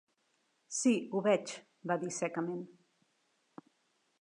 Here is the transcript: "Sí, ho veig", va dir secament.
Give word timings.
"Sí, 0.77 0.93
ho 1.17 1.21
veig", 1.27 1.53
va 1.91 1.99
dir 2.05 2.09
secament. 2.17 2.65